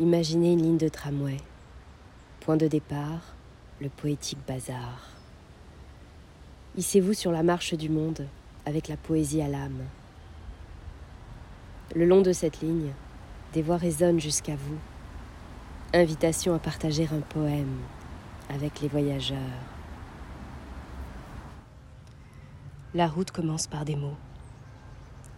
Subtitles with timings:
[0.00, 1.36] Imaginez une ligne de tramway.
[2.40, 3.36] Point de départ,
[3.80, 5.08] le poétique bazar.
[6.76, 8.26] Hissez-vous sur la marche du monde
[8.66, 9.84] avec la poésie à l'âme.
[11.94, 12.90] Le long de cette ligne,
[13.52, 14.78] des voix résonnent jusqu'à vous.
[15.92, 17.78] Invitation à partager un poème
[18.48, 19.38] avec les voyageurs.
[22.94, 24.16] La route commence par des mots,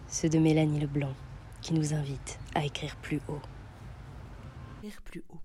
[0.07, 1.13] ceux de Mélanie Leblanc,
[1.61, 3.41] qui nous invite à écrire plus haut.
[5.03, 5.41] Plus haut.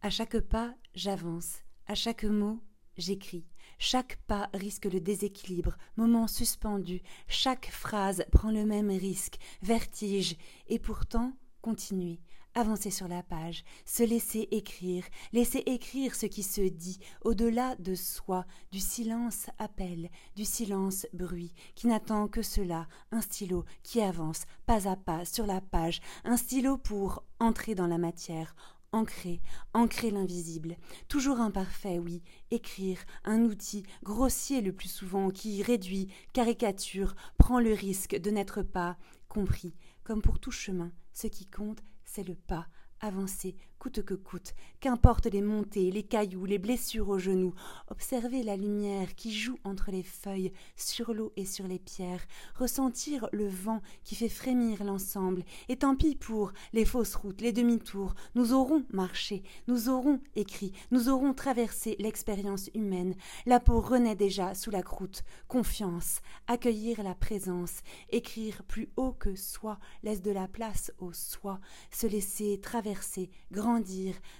[0.00, 1.58] À chaque pas, j'avance.
[1.86, 2.62] À chaque mot,
[2.96, 3.46] j'écris.
[3.78, 7.02] Chaque pas risque le déséquilibre, moment suspendu.
[7.26, 10.36] Chaque phrase prend le même risque, vertige.
[10.68, 12.20] Et pourtant, continuer
[12.58, 17.94] avancer sur la page, se laisser écrire, laisser écrire ce qui se dit, au-delà de
[17.94, 24.44] soi, du silence appel, du silence bruit, qui n'attend que cela, un stylo qui avance
[24.66, 28.56] pas à pas sur la page, un stylo pour entrer dans la matière,
[28.90, 29.40] ancrer,
[29.72, 37.14] ancrer l'invisible, toujours imparfait, oui, écrire, un outil grossier le plus souvent qui réduit, caricature,
[37.38, 38.96] prend le risque de n'être pas
[39.28, 42.66] compris, comme pour tout chemin, ce qui compte, c'est le pas,
[43.00, 47.54] avancer, coûte que coûte, qu'importe les montées, les cailloux, les blessures aux genoux,
[47.88, 53.28] observer la lumière qui joue entre les feuilles, sur l'eau et sur les pierres, ressentir
[53.32, 58.14] le vent qui fait frémir l'ensemble, et tant pis pour les fausses routes, les demi-tours,
[58.34, 63.14] nous aurons marché, nous aurons écrit, nous aurons traversé l'expérience humaine,
[63.46, 69.36] la peau renaît déjà sous la croûte, confiance, accueillir la présence, écrire plus haut que
[69.36, 71.60] soi, laisse de la place au soi,
[71.90, 73.30] se laisser traverser,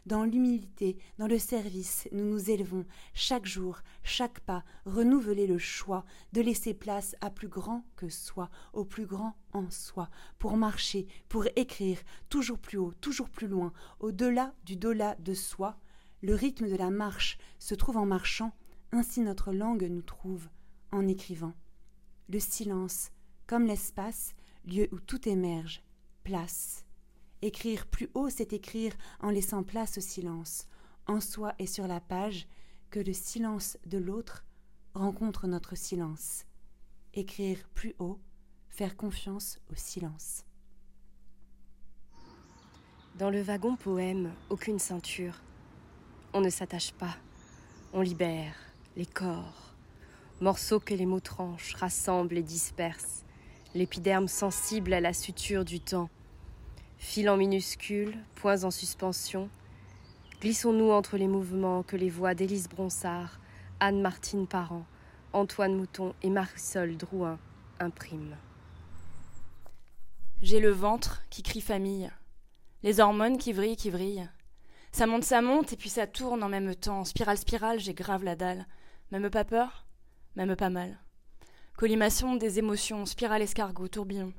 [0.06, 6.04] dans l'humilité, dans le service, nous nous élevons, chaque jour, chaque pas, renouveler le choix
[6.32, 11.06] de laisser place à plus grand que soi, au plus grand en soi, pour marcher,
[11.28, 11.98] pour écrire,
[12.30, 15.78] toujours plus haut, toujours plus loin, au-delà du delà de soi.
[16.22, 18.52] Le rythme de la marche se trouve en marchant,
[18.92, 20.48] ainsi notre langue nous trouve
[20.90, 21.54] en écrivant.
[22.28, 23.10] Le silence,
[23.46, 25.82] comme l'espace, lieu où tout émerge,
[26.24, 26.87] place.
[27.40, 30.66] Écrire plus haut, c'est écrire en laissant place au silence,
[31.06, 32.48] en soi et sur la page,
[32.90, 34.44] que le silence de l'autre
[34.94, 36.44] rencontre notre silence.
[37.14, 38.18] Écrire plus haut,
[38.68, 40.44] faire confiance au silence.
[43.16, 45.40] Dans le wagon poème, aucune ceinture.
[46.32, 47.16] On ne s'attache pas,
[47.92, 48.54] on libère
[48.96, 49.74] les corps,
[50.40, 53.24] morceaux que les mots tranchent, rassemblent et dispersent,
[53.74, 56.10] l'épiderme sensible à la suture du temps
[56.98, 59.48] Fil en minuscules, points en suspension,
[60.40, 63.38] glissons-nous entre les mouvements que les voix d'Élise Bronsard,
[63.80, 64.84] Anne-Martine Parent,
[65.32, 67.38] Antoine Mouton et Marisol Drouin
[67.78, 68.36] impriment.
[70.42, 72.10] J'ai le ventre qui crie famille,
[72.82, 74.28] les hormones qui vrillent, qui vrillent.
[74.90, 77.04] Ça monte, ça monte, et puis ça tourne en même temps.
[77.04, 78.66] Spirale, spirale, j'ai grave la dalle.
[79.12, 79.86] Même pas peur,
[80.34, 80.98] même pas mal.
[81.76, 84.32] Collimation des émotions, spirale escargot, tourbillon.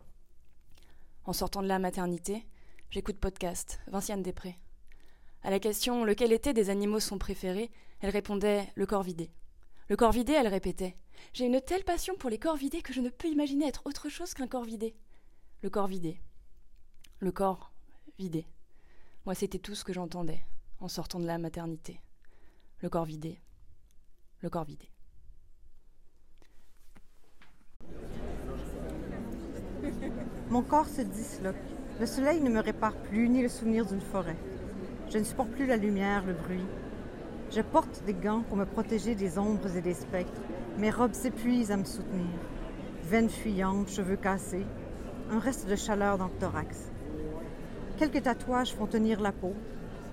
[1.25, 2.45] En sortant de la maternité,
[2.89, 4.55] j'écoute podcast, Vinciane Després.
[5.43, 7.71] À la question lequel était des animaux son préféré,
[8.01, 9.29] elle répondait le corps vidé.
[9.89, 10.95] Le corps vidé, elle répétait
[11.33, 14.09] J'ai une telle passion pour les corps vidés que je ne peux imaginer être autre
[14.09, 14.95] chose qu'un corps vidé.
[15.61, 16.19] Le corps vidé.
[17.19, 17.73] Le corps
[18.17, 18.47] vidé.
[19.25, 20.43] Moi, c'était tout ce que j'entendais
[20.79, 21.99] en sortant de la maternité.
[22.79, 23.39] Le corps vidé.
[24.41, 24.89] Le corps vidé.
[30.49, 31.55] Mon corps se disloque.
[31.99, 34.35] Le soleil ne me répare plus, ni le souvenir d'une forêt.
[35.11, 36.65] Je ne supporte plus la lumière, le bruit.
[37.51, 40.41] Je porte des gants pour me protéger des ombres et des spectres.
[40.79, 42.25] Mes robes s'épuisent à me soutenir.
[43.03, 44.65] Veines fuyantes, cheveux cassés,
[45.29, 46.89] un reste de chaleur dans le thorax.
[47.97, 49.53] Quelques tatouages font tenir la peau.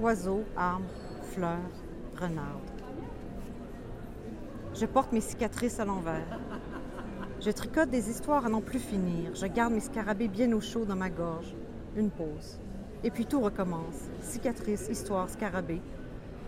[0.01, 0.85] Oiseaux, arbres,
[1.33, 1.57] fleurs,
[2.21, 2.61] renards.
[4.75, 6.27] Je porte mes cicatrices à l'envers.
[7.47, 9.33] Je tricote des histoires à n'en plus finir.
[9.37, 11.55] Je garde mes scarabées bien au chaud dans ma gorge.
[11.95, 12.59] Une pause.
[13.05, 14.09] Et puis tout recommence.
[14.21, 15.81] Cicatrice, histoire, scarabée.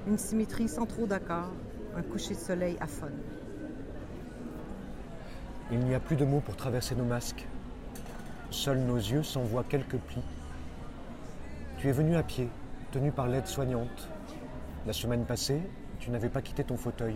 [0.09, 1.53] Une symétrie sans trop d'accord.
[1.95, 3.07] Un coucher de soleil fun.
[5.71, 7.47] Il n'y a plus de mots pour traverser nos masques.
[8.51, 10.25] Seuls nos yeux s'envoient quelques plis.
[11.77, 12.49] Tu es venu à pied,
[12.91, 14.09] tenu par l'aide soignante.
[14.85, 15.63] La semaine passée,
[16.01, 17.15] tu n'avais pas quitté ton fauteuil.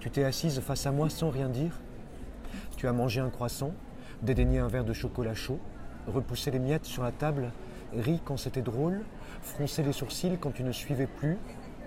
[0.00, 1.80] Tu t'es assise face à moi sans rien dire
[2.76, 3.72] tu as mangé un croissant,
[4.22, 5.58] dédaigné un verre de chocolat chaud,
[6.06, 7.50] repoussé les miettes sur la table,
[7.94, 9.02] ri quand c'était drôle,
[9.42, 11.38] froncé les sourcils quand tu ne suivais plus,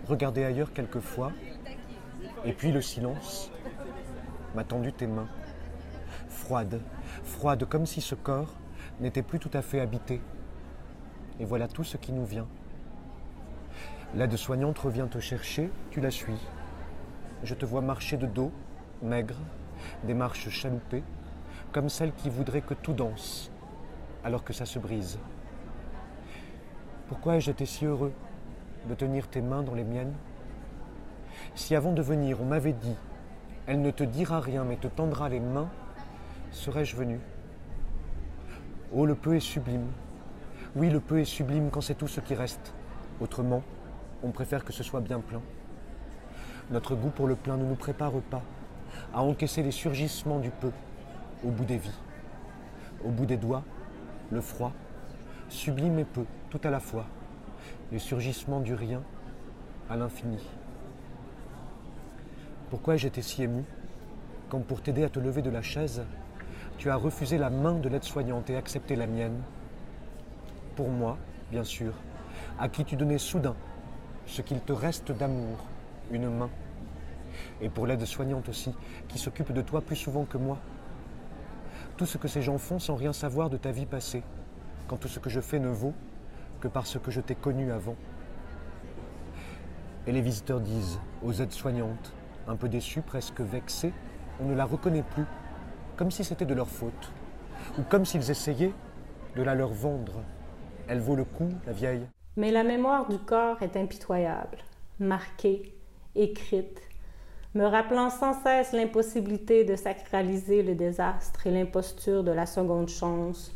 [0.08, 1.32] regardé ailleurs quelquefois,
[2.46, 3.52] et puis le silence
[4.56, 5.28] m'a tendu tes mains,
[6.28, 6.82] froide,
[7.24, 8.54] froide comme si ce corps
[9.00, 10.22] n'était plus tout à fait habité.
[11.40, 12.48] et voilà tout ce qui nous vient.
[14.16, 16.40] L'aide-soignante revient te chercher, tu la suis.
[17.44, 18.52] Je te vois marcher de dos,
[19.02, 19.38] maigre,
[20.04, 21.04] des marches chaloupées,
[21.72, 23.52] comme celle qui voudrait que tout danse,
[24.24, 25.20] alors que ça se brise.
[27.08, 28.14] Pourquoi ai-je été si heureux
[28.88, 30.14] de tenir tes mains dans les miennes?
[31.56, 32.96] Si avant de venir on m'avait dit
[33.66, 35.70] Elle ne te dira rien mais te tendra les mains,
[36.52, 37.20] serais-je venu?
[38.92, 39.88] Oh, le peu est sublime.
[40.76, 42.74] Oui, le peu est sublime quand c'est tout ce qui reste.
[43.22, 43.64] Autrement,
[44.24, 45.42] on préfère que ce soit bien plein.
[46.72, 48.44] Notre goût pour le plein ne nous prépare pas
[49.14, 50.72] à encaisser les surgissements du peu
[51.44, 52.00] au bout des vies.
[53.04, 53.64] Au bout des doigts,
[54.32, 54.74] le froid,
[55.48, 57.06] sublime et peu, tout à la fois,
[57.92, 59.02] les surgissements du rien
[59.90, 60.40] à l'infini.
[62.70, 63.64] Pourquoi j'étais si ému
[64.50, 66.04] quand pour t'aider à te lever de la chaise,
[66.78, 69.42] tu as refusé la main de l'aide-soignante et accepté la mienne?
[70.76, 71.18] Pour moi,
[71.52, 71.94] bien sûr,
[72.60, 73.56] à qui tu donnais soudain
[74.26, 75.58] ce qu'il te reste d'amour,
[76.12, 76.50] une main.
[77.62, 78.74] Et pour l'aide-soignante aussi,
[79.08, 80.58] qui s'occupe de toi plus souvent que moi.
[81.98, 84.24] Tout ce que ces gens font sans rien savoir de ta vie passée,
[84.88, 85.94] quand tout ce que je fais ne vaut
[86.60, 87.96] que parce que je t'ai connu avant.
[90.08, 92.14] Et les visiteurs disent aux aides-soignantes,
[92.48, 93.94] un peu déçus, presque vexés,
[94.40, 95.26] on ne la reconnaît plus,
[95.96, 97.12] comme si c'était de leur faute,
[97.78, 98.74] ou comme s'ils essayaient
[99.36, 100.24] de la leur vendre.
[100.88, 102.08] Elle vaut le coup, la vieille.
[102.38, 104.58] Mais la mémoire du corps est impitoyable,
[105.00, 105.76] marquée,
[106.16, 106.82] écrite,
[107.56, 113.52] me rappelant sans cesse l'impossibilité de sacraliser le désastre et l'imposture de la seconde chance,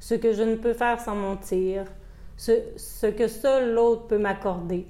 [0.00, 1.84] ce que je ne peux faire sans mentir,
[2.36, 4.88] ce, que seul l'autre peut m'accorder,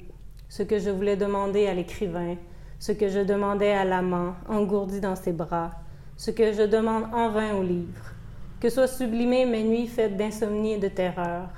[0.48, 2.36] ce que je voulais demander à l'écrivain,
[2.78, 5.72] ce que je demandais à l'amant, engourdi dans ses bras,
[6.16, 8.14] ce que je demande en vain au livre,
[8.60, 11.48] que soient sublimées mes nuits faites d'insomnie et de terreur,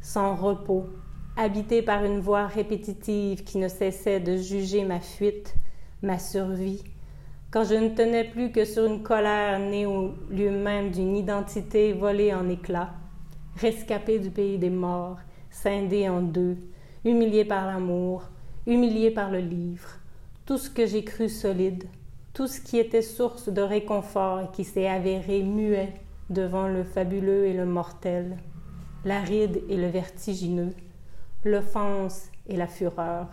[0.00, 0.86] sans repos,
[1.36, 5.54] habitées par une voix répétitive qui ne cessait de juger ma fuite,
[6.02, 6.82] ma survie,
[7.52, 11.92] quand je ne tenais plus que sur une colère née au lieu même d'une identité
[11.92, 12.94] volée en éclats,
[13.56, 15.18] rescapée du pays des morts,
[15.50, 16.56] scindée en deux,
[17.04, 18.24] humiliée par l'amour,
[18.66, 19.98] humiliée par le livre,
[20.46, 21.84] tout ce que j'ai cru solide,
[22.32, 25.92] tout ce qui était source de réconfort et qui s'est avéré muet
[26.30, 28.38] devant le fabuleux et le mortel,
[29.04, 30.72] l'aride et le vertigineux,
[31.44, 33.28] l'offense et la fureur.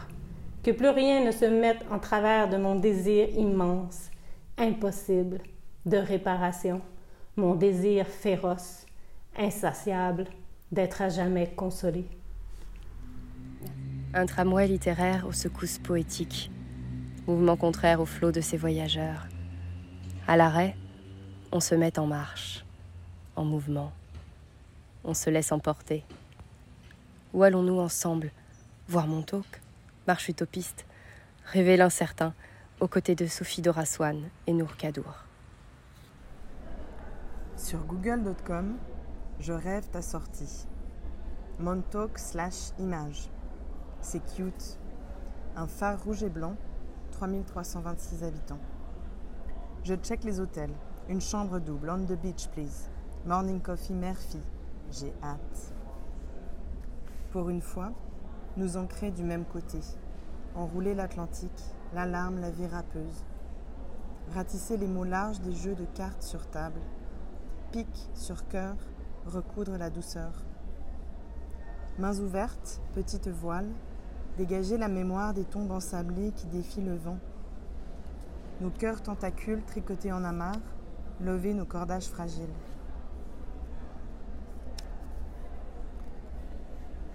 [0.69, 4.11] Que plus rien ne se mette en travers de mon désir immense,
[4.55, 5.39] impossible,
[5.87, 6.83] de réparation,
[7.37, 8.85] mon désir féroce,
[9.35, 10.25] insatiable,
[10.71, 12.05] d'être à jamais consolé.
[14.13, 16.51] Un tramway littéraire aux secousses poétiques,
[17.25, 19.25] mouvement contraire au flot de ces voyageurs.
[20.27, 20.75] À l'arrêt,
[21.51, 22.63] on se met en marche,
[23.35, 23.91] en mouvement.
[25.03, 26.03] On se laisse emporter.
[27.33, 28.29] Où allons-nous ensemble
[28.87, 29.47] Voir Montauk
[30.09, 30.87] Marche utopiste
[31.45, 32.33] Rêver l'incertain
[32.79, 35.25] aux côtés de Sophie Doraswan et Nour Kadour.
[37.55, 38.75] Sur google.com,
[39.39, 40.65] je rêve ta sortie.
[41.59, 43.29] Montauk slash image.
[44.01, 44.79] C'est cute.
[45.55, 46.55] Un phare rouge et blanc,
[47.11, 48.61] 3326 habitants.
[49.83, 50.73] Je check les hôtels.
[51.07, 52.89] Une chambre double, on the beach please.
[53.27, 54.41] Morning coffee Murphy.
[54.89, 55.71] J'ai hâte.
[57.31, 57.93] Pour une fois,
[58.57, 59.79] nous ancrer du même côté.
[60.55, 61.63] Enrouler l'Atlantique,
[61.93, 63.23] l'alarme, la vie râpeuse.
[64.33, 66.79] Ratisser les mots larges des jeux de cartes sur table.
[67.71, 68.75] Pic sur cœur,
[69.25, 70.31] recoudre la douceur.
[71.97, 73.67] Mains ouvertes, petite voile,
[74.37, 77.17] dégager la mémoire des tombes ensablées qui défient le vent.
[78.61, 80.59] Nos cœurs tentacules tricotés en amarre,
[81.21, 82.47] lever nos cordages fragiles.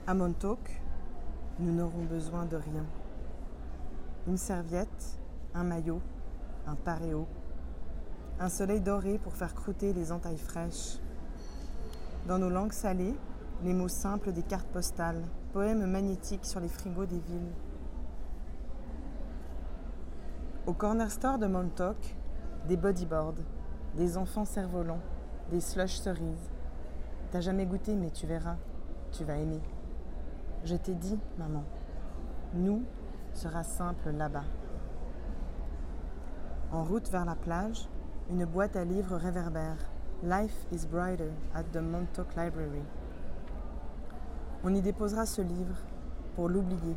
[0.07, 0.83] À Montauk,
[1.59, 2.85] nous n'aurons besoin de rien.
[4.27, 5.19] Une serviette,
[5.55, 6.01] un maillot,
[6.67, 7.27] un paréo,
[8.41, 10.99] un soleil doré pour faire croûter les entailles fraîches.
[12.27, 13.15] Dans nos langues salées,
[13.63, 17.53] les mots simples des cartes postales, poèmes magnétiques sur les frigos des villes.
[20.67, 22.17] Au corner store de Montauk,
[22.67, 23.35] des bodyboards,
[23.97, 25.03] des enfants cerfs-volants,
[25.51, 26.51] des slush cerises.
[27.31, 28.57] T'as jamais goûté, mais tu verras,
[29.13, 29.61] tu vas aimer.
[30.65, 31.63] Je t'ai dit, maman,
[32.55, 32.85] nous
[33.35, 34.45] sera simple là-bas.
[36.73, 37.87] En route vers la plage,
[38.31, 39.77] une boîte à livres réverbère.
[40.23, 42.83] Life is brighter at the Montauk Library.
[44.65, 45.77] On y déposera ce livre
[46.35, 46.97] pour l'oublier,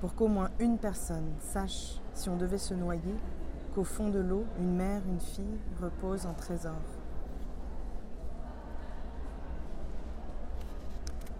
[0.00, 3.14] pour qu'au moins une personne sache, si on devait se noyer,
[3.74, 6.80] qu'au fond de l'eau, une mère, une fille repose en trésor.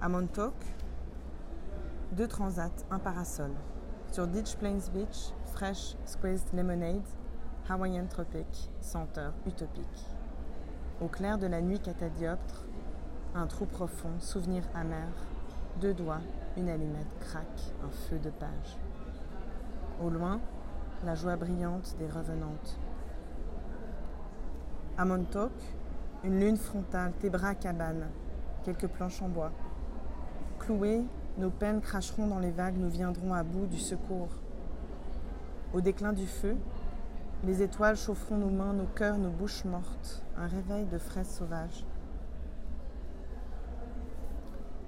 [0.03, 0.55] À Montauk,
[2.13, 3.53] deux transats, un parasol.
[4.11, 7.07] Sur Ditch Plains Beach, fresh squeezed lemonade,
[7.69, 10.07] Hawaiian Tropic, senteur utopique.
[11.01, 12.67] Au clair de la nuit catadioptre,
[13.35, 15.09] un trou profond, souvenir amer,
[15.81, 16.21] deux doigts,
[16.57, 18.77] une allumette craque, un feu de page.
[20.03, 20.41] Au loin,
[21.05, 22.77] la joie brillante des revenantes.
[24.99, 25.53] À Montauk,
[26.25, 28.09] une lune frontale, tes bras cabane,
[28.65, 29.53] quelques planches en bois.
[30.59, 31.05] Cloués,
[31.39, 34.31] nos peines cracheront dans les vagues, nous viendrons à bout du secours.
[35.73, 36.57] Au déclin du feu,
[37.45, 41.87] les étoiles chaufferont nos mains, nos cœurs, nos bouches mortes, un réveil de fraises sauvages.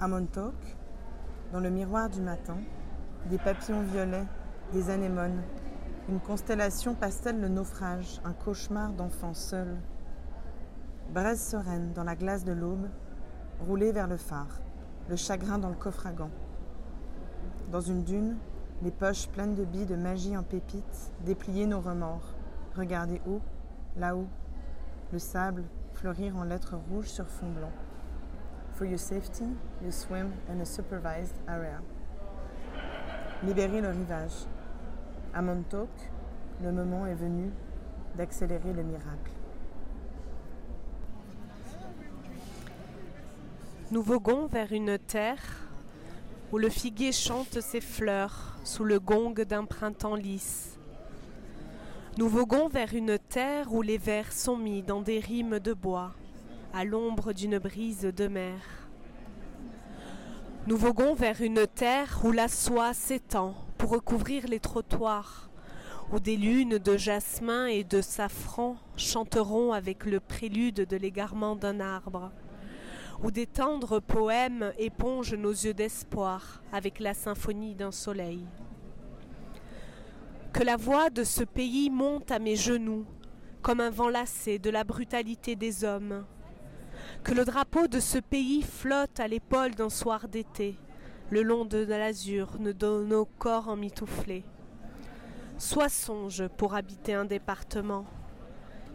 [0.00, 0.54] À Montauk,
[1.52, 2.58] dans le miroir du matin,
[3.30, 4.26] des papillons violets,
[4.72, 5.40] des anémones,
[6.08, 9.76] une constellation pastel le naufrage, un cauchemar d'enfant seul.
[11.14, 12.88] Braise sereine dans la glace de l'aube,
[13.66, 14.60] roulée vers le phare,
[15.12, 16.30] le chagrin dans le coffre à gants.
[17.70, 18.38] Dans une dune,
[18.80, 22.32] les poches pleines de billes de magie en pépites, déplier nos remords,
[22.78, 23.42] regarder haut,
[23.98, 24.26] là-haut,
[25.12, 27.72] le sable fleurir en lettres rouges sur fond blanc.
[28.72, 29.44] For your safety,
[29.82, 31.82] you swim in a supervised area.
[33.42, 34.46] Libérer le rivage.
[35.34, 35.90] À Montauk,
[36.62, 37.50] le moment est venu
[38.16, 39.41] d'accélérer le miracle.
[43.92, 45.68] Nous voguons vers une terre
[46.50, 50.78] où le figuier chante ses fleurs sous le gong d'un printemps lisse.
[52.16, 56.14] Nous voguons vers une terre où les vers sont mis dans des rimes de bois,
[56.72, 58.60] à l'ombre d'une brise de mer.
[60.66, 65.50] Nous voguons vers une terre où la soie s'étend pour recouvrir les trottoirs,
[66.14, 71.78] où des lunes de jasmin et de safran chanteront avec le prélude de l'égarement d'un
[71.80, 72.32] arbre,
[73.22, 78.44] où des tendres poèmes épongent nos yeux d'espoir avec la symphonie d'un soleil.
[80.52, 83.06] Que la voix de ce pays monte à mes genoux
[83.62, 86.24] comme un vent lassé de la brutalité des hommes.
[87.22, 90.76] Que le drapeau de ce pays flotte à l'épaule d'un soir d'été,
[91.30, 94.44] le long de l'azur de nos corps emmitouflés.
[95.58, 98.04] Sois songe pour habiter un département,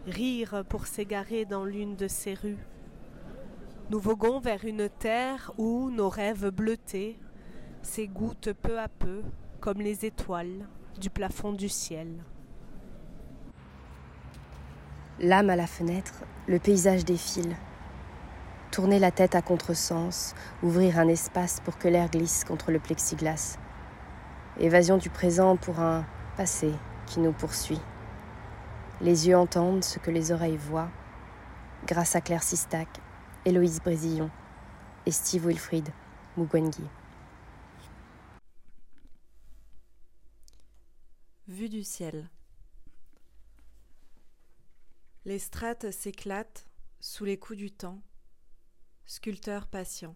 [0.06, 2.58] rire pour s'égarer dans l'une de ces rues.
[3.90, 7.18] Nous voguons vers une terre où nos rêves bleutés
[7.80, 9.22] s'égouttent peu à peu
[9.60, 10.68] comme les étoiles
[11.00, 12.22] du plafond du ciel.
[15.20, 17.56] L'âme à la fenêtre, le paysage défile.
[18.70, 23.56] Tourner la tête à contresens, ouvrir un espace pour que l'air glisse contre le plexiglas.
[24.60, 26.04] Évasion du présent pour un
[26.36, 26.74] passé
[27.06, 27.80] qui nous poursuit.
[29.00, 30.90] Les yeux entendent ce que les oreilles voient.
[31.86, 33.00] Grâce à Claire Sistac,
[33.48, 34.30] Héloïse Brésillon
[35.06, 35.88] et Steve Wilfried.
[41.46, 42.28] Vue du ciel.
[45.24, 46.68] Les strates s'éclatent
[47.00, 48.02] sous les coups du temps,
[49.06, 50.14] sculpteur patient.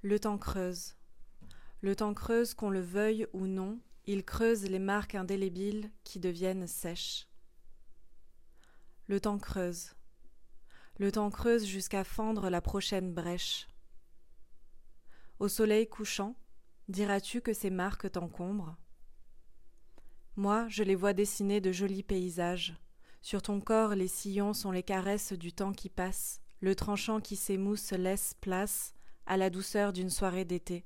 [0.00, 0.96] Le temps creuse.
[1.82, 6.66] Le temps creuse qu'on le veuille ou non, il creuse les marques indélébiles qui deviennent
[6.66, 7.28] sèches.
[9.08, 9.94] Le temps creuse.
[10.98, 13.66] Le temps creuse jusqu'à fendre la prochaine brèche.
[15.40, 16.36] Au soleil couchant,
[16.88, 18.76] diras-tu que ces marques t'encombrent?
[20.36, 22.74] Moi, je les vois dessiner de jolis paysages.
[23.22, 27.34] Sur ton corps, les sillons sont les caresses du temps qui passe, le tranchant qui
[27.34, 28.94] s'émousse laisse place
[29.26, 30.84] à la douceur d'une soirée d'été.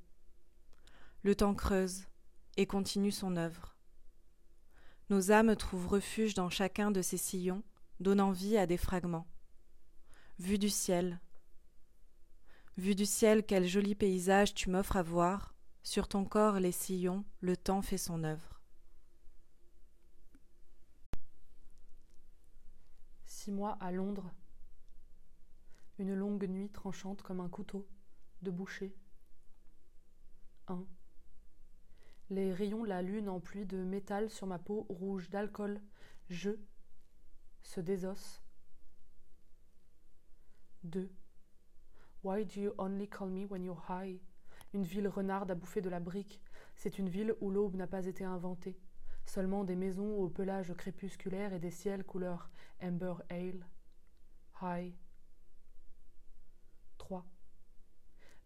[1.21, 2.05] Le temps creuse
[2.57, 3.75] et continue son œuvre.
[5.11, 7.63] Nos âmes trouvent refuge dans chacun de ces sillons,
[7.99, 9.27] donnant vie à des fragments.
[10.39, 11.19] Vue du ciel.
[12.77, 15.53] Vue du ciel, quel joli paysage tu m'offres à voir.
[15.83, 18.61] Sur ton corps, les sillons, le temps fait son œuvre.
[23.25, 24.31] Six mois à Londres.
[25.97, 27.85] Une longue nuit tranchante comme un couteau
[28.41, 28.95] de boucher.
[30.67, 30.87] 1.
[32.29, 35.81] Les rayons de la lune en pluie de métal sur ma peau rouge d'alcool.
[36.29, 36.51] Je
[37.61, 38.41] se désosse.
[40.83, 41.09] 2.
[42.23, 44.19] Why do you only call me when you're high?
[44.73, 46.41] Une ville renarde à bouffer de la brique.
[46.75, 48.79] C'est une ville où l'aube n'a pas été inventée.
[49.25, 52.49] Seulement des maisons au pelage crépusculaire et des ciels couleur
[52.81, 53.65] amber ale.
[54.61, 54.93] High.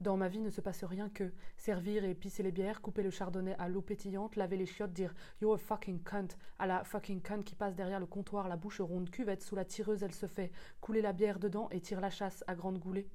[0.04, 3.10] Dans ma vie ne se passe rien que servir et pisser les bières, couper le
[3.10, 6.28] chardonnay à l'eau pétillante, laver les chiottes, dire You're a fucking cunt
[6.60, 9.64] à la fucking cunt qui passe derrière le comptoir, la bouche ronde, cuvette sous la
[9.64, 13.10] tireuse, elle se fait couler la bière dedans et tire la chasse à grande goulée.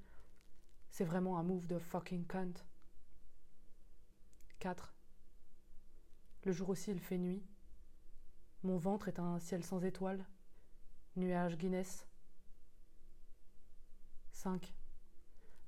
[0.89, 2.55] C'est vraiment un move de fucking cunt.
[4.59, 4.95] 4.
[6.45, 7.45] Le jour aussi, il fait nuit.
[8.63, 10.25] Mon ventre est un ciel sans étoiles.
[11.17, 12.09] Nuage Guinness.
[14.33, 14.78] 5.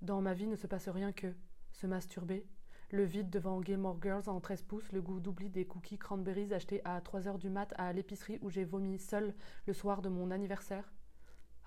[0.02, 1.34] Dans ma vie ne se passe rien que
[1.72, 2.46] se masturber,
[2.92, 6.80] le vide devant Gilmore Girls en 13 pouces, le goût d'oubli des cookies cranberries achetés
[6.84, 9.34] à 3 heures du mat à l'épicerie où j'ai vomi seul
[9.66, 10.92] le soir de mon anniversaire.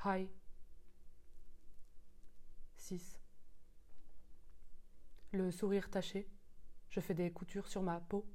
[0.04, 0.28] Hi.
[2.76, 3.22] 6.
[5.32, 6.30] Le sourire taché.
[6.90, 8.26] Je fais des coutures sur ma peau.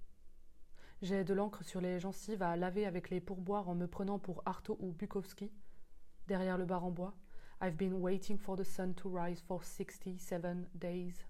[1.03, 4.43] J'ai de l'encre sur les gencives à laver avec les pourboires en me prenant pour
[4.47, 5.53] Artaud ou Bukowski.
[6.27, 7.15] Derrière le bar en bois.
[7.61, 11.25] I've been waiting for the sun to rise for 67 days.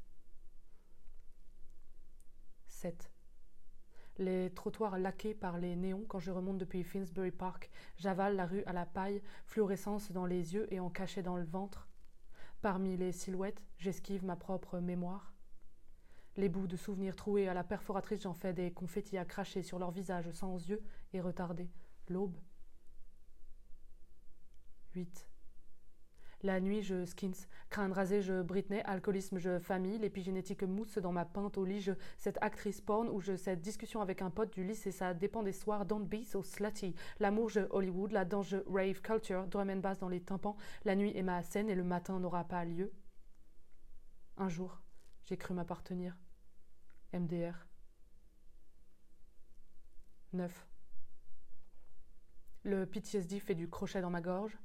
[2.66, 3.10] 7.
[4.18, 8.64] Les trottoirs laqués par les néons quand je remonte depuis Finsbury Park, j'avale la rue
[8.64, 11.88] à la paille, fluorescence dans les yeux et en cachet dans le ventre.
[12.60, 15.32] Parmi les silhouettes, j'esquive ma propre mémoire.
[16.36, 19.78] Les bouts de souvenirs troués à la perforatrice, j'en fais des confettis à cracher sur
[19.78, 20.82] leur visage sans yeux
[21.12, 21.70] et retardés.
[22.08, 22.36] L'aube.
[24.94, 25.27] 8.
[26.42, 27.48] La nuit, je skins.
[27.68, 28.80] Crâne rasé, je Britney.
[28.84, 29.98] Alcoolisme, je famille.
[29.98, 31.80] L'épigénétique mousse dans ma pinte au lit.
[31.80, 34.92] Je cette actrice porn ou je cette discussion avec un pote du lycée.
[34.92, 35.84] Ça dépend des soirs.
[35.84, 36.94] Don't be so slutty.
[37.18, 38.12] L'amour, je Hollywood.
[38.12, 39.48] La danse, je rave culture.
[39.48, 40.56] Drum and bass dans les tympans.
[40.84, 42.92] La nuit est ma scène et le matin n'aura pas lieu.
[44.36, 44.80] Un jour,
[45.24, 46.16] j'ai cru m'appartenir.
[47.12, 47.66] MDR.
[50.34, 50.68] 9.
[52.62, 54.56] Le PTSD fait du crochet dans ma gorge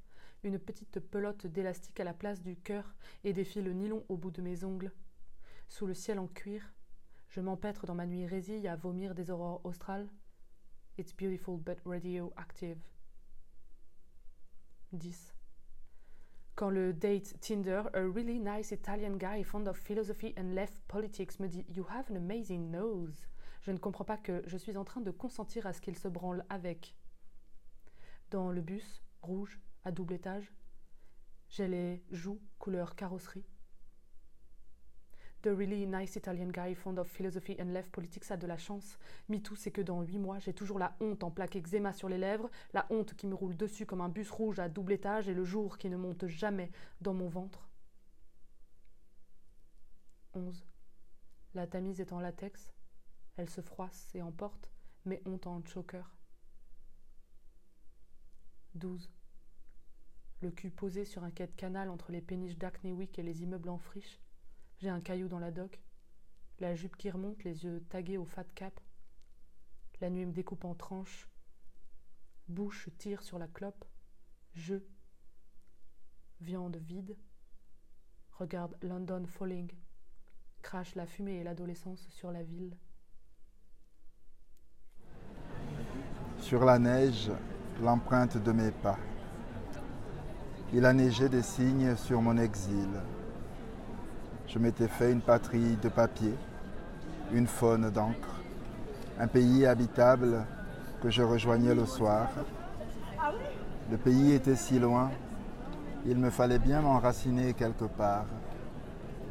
[0.43, 4.31] une petite pelote d'élastique à la place du cœur et des fils nylon au bout
[4.31, 4.91] de mes ongles.
[5.69, 6.73] Sous le ciel en cuir,
[7.29, 10.07] je m'empêtre dans ma nuit résille à vomir des aurores australes.
[10.97, 12.77] It's beautiful but radioactive.
[14.91, 15.33] 10.
[16.55, 21.39] Quand le date Tinder, a really nice Italian guy fond of philosophy and left politics,
[21.39, 23.27] me dit You have an amazing nose,
[23.61, 26.07] je ne comprends pas que je suis en train de consentir à ce qu'il se
[26.07, 26.95] branle avec.
[28.29, 30.53] Dans le bus, rouge, à double étage.
[31.49, 33.45] J'ai les joues couleur carrosserie.
[35.43, 38.97] The really nice Italian guy fond of philosophy and left politics a de la chance.
[39.27, 42.17] MeToo, c'est que dans huit mois, j'ai toujours la honte en plaque eczéma sur les
[42.17, 45.33] lèvres, la honte qui me roule dessus comme un bus rouge à double étage et
[45.33, 47.69] le jour qui ne monte jamais dans mon ventre.
[50.33, 50.65] 11.
[51.55, 52.73] La tamise est en latex.
[53.35, 54.71] Elle se froisse et emporte
[55.03, 56.15] mes hontes en choker.
[58.75, 59.11] 12
[60.43, 63.69] le cul posé sur un quai de canal entre les péniches d'Ackneywick et les immeubles
[63.69, 64.19] en friche.
[64.77, 65.81] J'ai un caillou dans la dock.
[66.59, 68.77] La jupe qui remonte, les yeux tagués au fat cap.
[70.01, 71.29] La nuit me découpe en tranches.
[72.49, 73.85] Bouche tire sur la clope.
[74.53, 74.75] Je.
[76.41, 77.17] Viande vide.
[78.33, 79.71] Regarde London Falling.
[80.61, 82.75] Crache la fumée et l'adolescence sur la ville.
[86.39, 87.31] Sur la neige,
[87.81, 88.99] l'empreinte de mes pas.
[90.75, 92.89] Il a neigé des signes sur mon exil.
[94.47, 96.33] Je m'étais fait une patrie de papier,
[97.31, 98.41] une faune d'encre,
[99.19, 100.43] un pays habitable
[100.99, 102.27] que je rejoignais le soir.
[103.91, 105.11] Le pays était si loin,
[106.07, 108.25] il me fallait bien m'enraciner quelque part,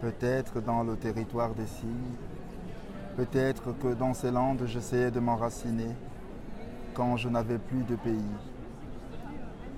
[0.01, 2.15] peut-être dans le territoire des signes,
[3.17, 5.91] peut-être que dans ces landes j'essayais de m'enraciner
[6.95, 8.52] quand je n'avais plus de pays.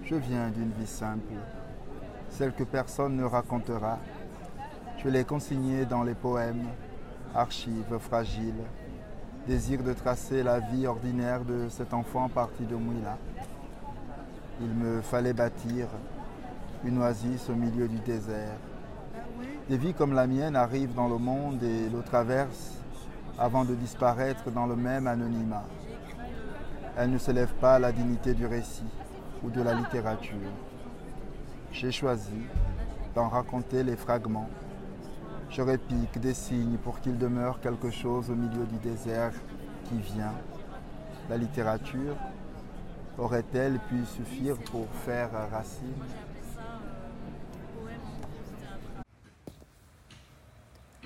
[0.07, 1.33] Je viens d'une vie simple,
[2.29, 3.99] celle que personne ne racontera.
[5.03, 6.67] Je l'ai consignée dans les poèmes,
[7.35, 8.65] archives fragiles,
[9.47, 13.17] désir de tracer la vie ordinaire de cet enfant parti de Mouila.
[14.61, 15.87] Il me fallait bâtir
[16.85, 18.59] une oasis au milieu du désert.
[19.71, 22.79] Des vies comme la mienne arrivent dans le monde et le traversent
[23.39, 25.65] avant de disparaître dans le même anonymat.
[26.99, 28.85] Elles ne s'élèvent pas à la dignité du récit
[29.45, 30.51] ou de la littérature.
[31.71, 32.47] J'ai choisi
[33.15, 34.49] d'en raconter les fragments.
[35.51, 39.33] Je répique des signes pour qu'il demeure quelque chose au milieu du désert
[39.85, 40.35] qui vient.
[41.29, 42.17] La littérature
[43.19, 45.95] aurait-elle pu suffire pour faire racine?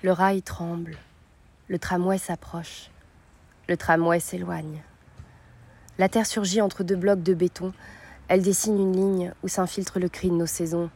[0.03, 0.97] Le rail tremble,
[1.67, 2.91] le tramway s'approche,
[3.69, 4.81] le tramway s'éloigne.
[5.99, 7.73] La terre surgit entre deux blocs de béton,
[8.29, 10.91] elle dessine une ligne où s'infiltre le cri de nos saisons.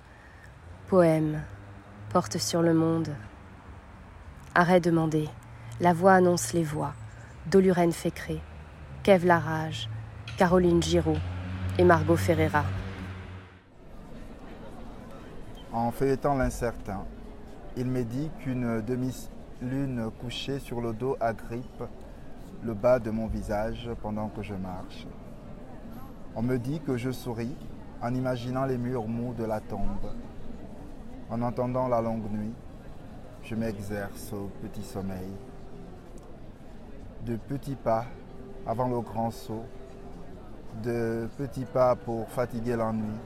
[0.89, 1.43] Poème,
[2.11, 3.09] porte sur le monde.
[4.55, 5.29] Arrêt demandé.
[5.81, 6.93] La voix annonce les voix.
[7.51, 8.41] Dolurène Fécré,
[9.03, 9.89] Kev Larage,
[10.37, 11.17] Caroline Giraud
[11.79, 12.65] et Margot Ferreira.
[15.73, 17.05] En feuilletant l'incertain,
[17.75, 21.83] Il m'est dit qu'une demi-lune couchée sur le dos agrippe
[22.63, 25.07] le bas de mon visage pendant que je marche.
[26.35, 27.55] On me dit que je souris
[28.01, 30.13] en imaginant les murs mous de la tombe.
[31.29, 32.55] En entendant la longue nuit,
[33.43, 35.29] je m'exerce au petit sommeil.
[37.27, 38.07] De petits pas
[38.67, 39.65] avant le grand saut,
[40.83, 43.19] de petits pas pour fatiguer l'ennui.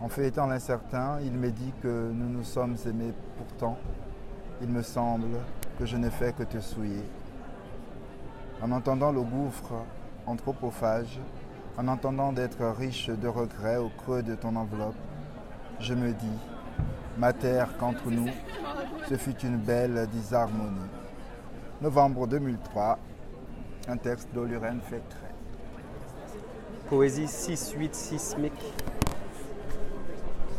[0.00, 3.76] En fêtant l'incertain, il m'est dit que nous nous sommes aimés pourtant.
[4.62, 5.36] Il me semble
[5.78, 7.04] que je n'ai fait que te souiller.
[8.62, 9.74] En entendant le gouffre
[10.26, 11.18] anthropophage,
[11.76, 14.94] en entendant d'être riche de regrets au creux de ton enveloppe,
[15.80, 16.38] je me dis,
[17.18, 18.28] ma terre qu'entre nous,
[19.08, 20.90] ce fut une belle disharmonie.
[21.82, 22.98] Novembre 2003,
[23.88, 25.16] un texte d'Oluren Fektre.
[26.88, 28.74] Poésie 6-8 sismique.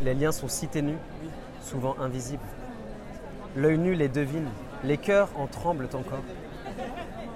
[0.01, 0.97] Les liens sont si ténus,
[1.61, 2.43] souvent invisibles.
[3.55, 4.49] L'œil nu les devine,
[4.83, 6.23] les cœurs en tremblent encore.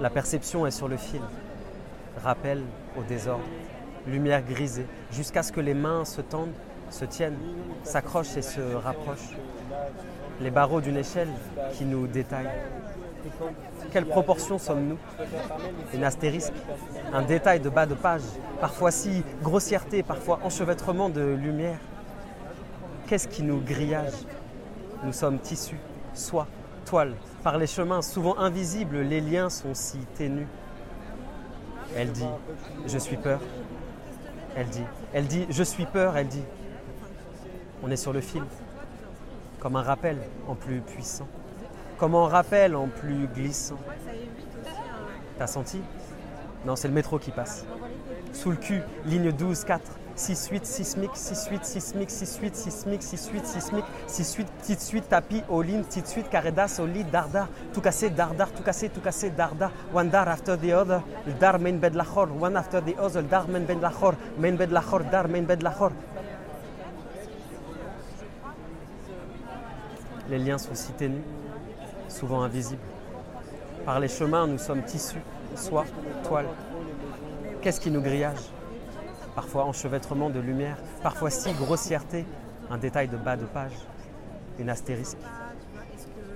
[0.01, 1.21] La perception est sur le fil,
[2.23, 2.63] rappel
[2.97, 3.43] au désordre,
[4.07, 6.53] lumière grisée, jusqu'à ce que les mains se tendent,
[6.89, 7.37] se tiennent,
[7.83, 9.35] s'accrochent et se rapprochent.
[10.41, 11.29] Les barreaux d'une échelle
[11.73, 12.49] qui nous détaillent.
[13.91, 14.97] Quelle proportion sommes-nous?
[15.93, 16.53] Une astérisque,
[17.13, 18.21] un détail de bas de page,
[18.61, 21.79] parfois si grossièreté, parfois enchevêtrement de lumière.
[23.07, 24.13] Qu'est-ce qui nous grillage?
[25.03, 25.79] Nous sommes tissus,
[26.13, 26.47] soie,
[26.85, 27.13] toile.
[27.43, 30.47] Par les chemins souvent invisibles, les liens sont si ténus.
[31.95, 32.25] Elle dit
[32.87, 33.39] Je suis peur.
[34.55, 36.17] Elle dit Elle dit Je suis peur.
[36.17, 36.43] Elle dit
[37.83, 38.43] On est sur le fil,
[39.59, 41.27] comme un rappel en plus puissant
[41.99, 43.77] comme un rappel en plus glissant.
[45.37, 45.81] T'as senti?
[46.65, 47.65] Non, c'est le métro qui passe.
[48.31, 49.65] Sous le cul, ligne 12,
[50.19, 54.47] 4, 6, 8, sismique, 6, 8, sismique, 6, 8, sismique, 6, 8, sismique, 6, 8,
[54.59, 58.99] petite suite, tapis, all-in, petite suite, carredas, all darda, tout cassé, dardar, tout cassé, tout
[58.99, 62.99] cassé, darda, one dar after the other, le dar main bed lachor, one after the
[62.99, 65.91] other, dar main bed lachor, main bed lachor, dar main bed lachor.
[70.29, 71.23] Les liens sont si ténus
[72.09, 72.81] souvent invisibles.
[73.85, 75.23] Par les chemins, nous sommes tissus,
[75.55, 75.85] soie,
[76.23, 76.47] toile.
[77.61, 78.58] Qu'est-ce qui nous grillage?
[79.39, 82.25] Parfois enchevêtrement de lumière, parfois si grossièreté,
[82.69, 83.71] un détail de bas de page,
[84.59, 85.17] une astérisque.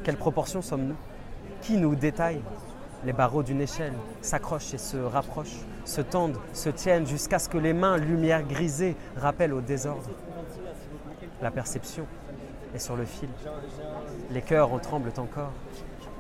[0.06, 0.96] Quelle proportion sommes-nous?
[1.62, 2.40] Qui nous détaille?
[3.04, 7.58] Les barreaux d'une échelle s'accrochent et se rapprochent, se tendent, se tiennent jusqu'à ce que
[7.58, 10.10] les mains, lumière grisée, rappellent au désordre.
[11.42, 12.06] La perception
[12.74, 13.28] est sur le fil.
[14.32, 15.52] Les cœurs en tremblent encore.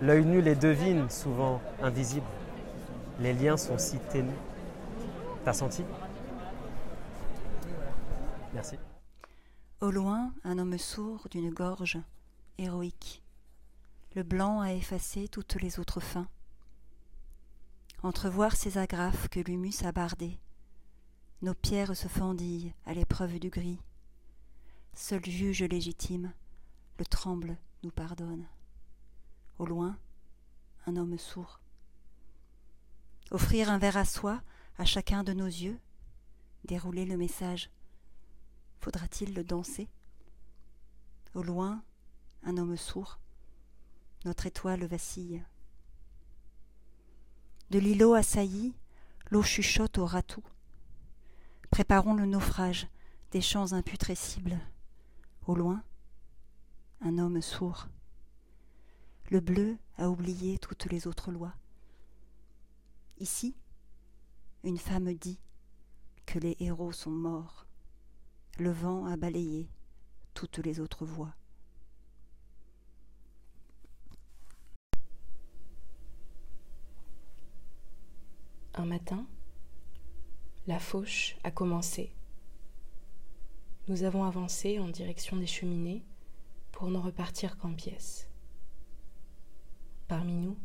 [0.02, 2.28] L'œil nu les devine, souvent invisibles.
[3.22, 4.36] Les liens sont si ténus.
[5.46, 5.86] T'as senti?
[9.82, 11.98] Au loin, un homme sourd d'une gorge
[12.58, 13.24] héroïque.
[14.16, 16.28] Le blanc a effacé toutes les autres fins.
[18.04, 20.38] Entrevoir ces agrafes que l'humus a bardées.
[21.42, 23.80] Nos pierres se fendillent à l'épreuve du gris.
[24.94, 26.32] Seul juge légitime,
[27.00, 28.46] le tremble nous pardonne.
[29.58, 29.98] Au loin,
[30.86, 31.60] un homme sourd.
[33.32, 34.42] Offrir un verre à soi,
[34.78, 35.80] à chacun de nos yeux,
[36.66, 37.72] dérouler le message.
[38.84, 39.88] Faudra-t-il le danser?
[41.36, 41.82] Au loin,
[42.44, 43.18] un homme sourd.
[44.26, 45.42] Notre étoile vacille.
[47.70, 48.76] De l'îlot assailli,
[49.32, 50.44] l'eau chuchote au ratou.
[51.70, 52.90] Préparons le naufrage
[53.32, 54.60] des champs imputrescibles.
[55.48, 55.82] Au loin,
[57.00, 57.88] un homme sourd.
[59.32, 61.54] Le bleu a oublié toutes les autres lois.
[63.18, 63.56] Ici,
[64.66, 65.40] une femme dit
[66.26, 67.63] que les héros sont morts.
[68.60, 69.68] Le vent a balayé
[70.36, 71.34] toutes les autres voix.
[78.76, 79.26] Un matin,
[80.68, 82.14] la fauche a commencé.
[83.88, 86.04] Nous avons avancé en direction des cheminées
[86.72, 88.30] pour ne repartir qu'en pièces.
[90.08, 90.58] Parmi nous,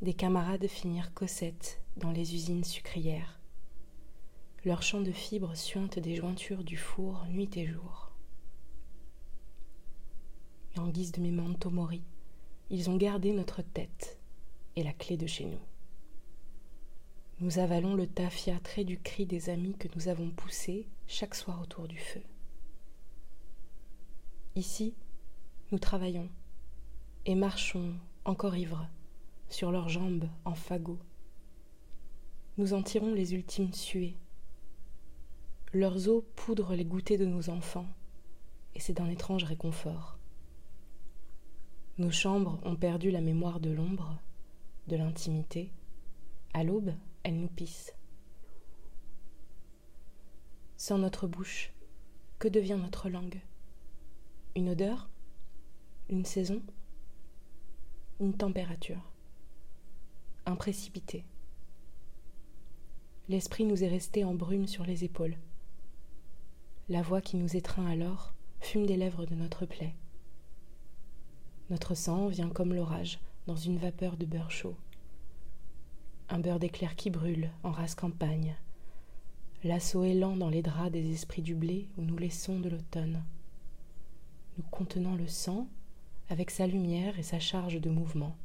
[0.00, 3.39] des camarades finirent cossettes dans les usines sucrières.
[4.66, 8.10] Leurs champs de fibres suintent des jointures du four nuit et jour.
[10.76, 12.02] En guise de memento mori,
[12.68, 14.18] ils ont gardé notre tête
[14.76, 15.60] et la clé de chez nous.
[17.40, 21.62] Nous avalons le tafia trait du cri des amis que nous avons poussés chaque soir
[21.62, 22.20] autour du feu.
[24.56, 24.94] Ici,
[25.72, 26.28] nous travaillons
[27.24, 27.94] et marchons
[28.26, 28.86] encore ivres
[29.48, 31.00] sur leurs jambes en fagots.
[32.58, 34.16] Nous en tirons les ultimes suées.
[35.72, 37.86] Leurs eaux poudrent les goûters de nos enfants,
[38.74, 40.18] et c'est d'un étrange réconfort.
[41.98, 44.18] Nos chambres ont perdu la mémoire de l'ombre,
[44.88, 45.70] de l'intimité.
[46.54, 47.94] À l'aube, elles nous pissent.
[50.76, 51.72] Sans notre bouche,
[52.40, 53.40] que devient notre langue?
[54.56, 55.08] Une odeur?
[56.08, 56.62] Une saison?
[58.18, 59.12] Une température?
[60.46, 61.24] Un précipité?
[63.28, 65.36] L'esprit nous est resté en brume sur les épaules.
[66.90, 69.94] La voix qui nous étreint alors fume des lèvres de notre plaie.
[71.70, 74.74] Notre sang vient comme l'orage dans une vapeur de beurre chaud.
[76.30, 78.56] Un beurre d'éclair qui brûle en race campagne,
[79.62, 83.22] l'assaut est dans les draps des esprits du blé où nous laissons de l'automne.
[84.58, 85.68] Nous contenons le sang
[86.28, 88.36] avec sa lumière et sa charge de mouvement.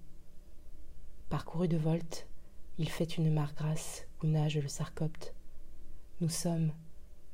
[1.30, 2.28] Parcouru de voltes,
[2.78, 5.34] il fait une mare grasse où nage le sarcopte.
[6.22, 6.72] Nous sommes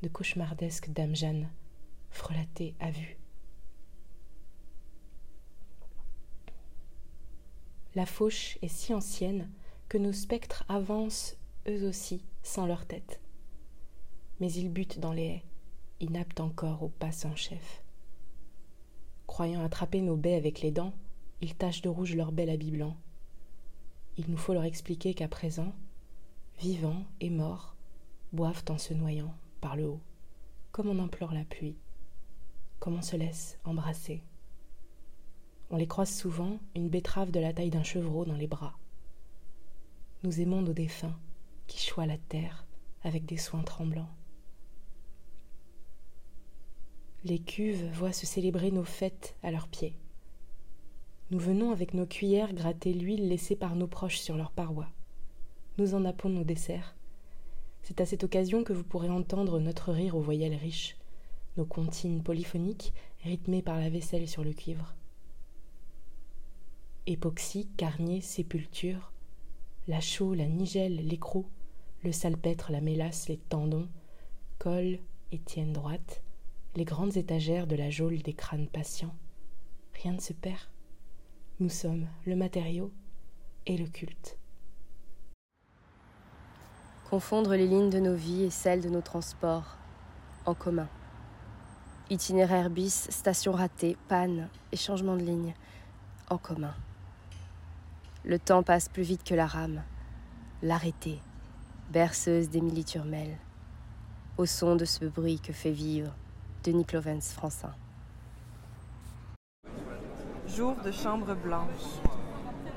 [0.02, 1.50] de cauchemardesques dames Jeanne,
[2.10, 3.18] frelatées à vue.
[7.96, 9.50] La fauche est si ancienne
[9.90, 11.36] que nos spectres avancent
[11.68, 13.22] eux aussi sans leur tête
[14.42, 15.44] mais ils butent dans les haies,
[16.00, 17.84] inaptes encore au pas sans chef.
[19.28, 20.94] Croyant attraper nos baies avec les dents,
[21.42, 22.98] ils tachent de rouge leur bel habit blanc.
[24.18, 25.74] Il nous faut leur expliquer qu'à présent,
[26.60, 27.76] vivants et morts
[28.34, 30.02] boivent en se noyant par le haut,
[30.72, 31.78] comme on implore la pluie,
[32.80, 34.24] comme on se laisse embrasser.
[35.70, 38.78] On les croise souvent, une betterave de la taille d'un chevreau dans les bras.
[40.24, 41.18] Nous aimons nos défunts
[41.68, 42.66] qui choient la terre
[43.04, 44.10] avec des soins tremblants.
[47.24, 49.96] Les cuves voient se célébrer nos fêtes à leurs pieds.
[51.30, 54.90] Nous venons avec nos cuillères gratter l'huile laissée par nos proches sur leurs parois.
[55.78, 56.96] Nous en appelons nos desserts.
[57.84, 60.98] C'est à cette occasion que vous pourrez entendre notre rire aux voyelles riches,
[61.58, 64.96] nos comptines polyphoniques rythmées par la vaisselle sur le cuivre.
[67.08, 69.12] Époxy, carnier, sépulture,
[69.88, 71.48] la chaux, la nigelle, l'écrou,
[72.04, 73.90] le salpêtre, la mélasse, les tendons,
[74.60, 75.00] colle
[75.32, 76.22] et tienne droite,
[76.76, 79.16] les grandes étagères de la geôle des crânes patients.
[79.94, 80.70] Rien ne se perd.
[81.60, 82.92] Nous sommes le matériau
[83.66, 84.38] et le culte.
[87.12, 89.76] Confondre les lignes de nos vies et celles de nos transports
[90.46, 90.88] en commun.
[92.10, 95.54] Itinéraire bis, station ratée, panne et changement de ligne
[96.30, 96.74] en commun.
[98.24, 99.84] Le temps passe plus vite que la rame.
[100.62, 101.20] L'arrêté,
[101.90, 103.38] berceuse d'Émilie Turmel,
[104.38, 106.14] au son de ce bruit que fait vivre
[106.64, 107.74] Denis Clovens, Francin.
[110.48, 112.00] Jour de chambre blanche.